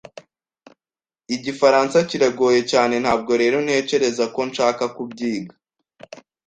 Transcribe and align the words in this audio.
Igifaransa 1.35 1.97
kiragoye 2.09 2.61
cyane, 2.71 2.95
ntabwo 3.03 3.31
rero 3.41 3.57
ntekereza 3.65 4.23
ko 4.33 4.41
nshaka 4.49 4.83
kubyiga. 4.95 5.53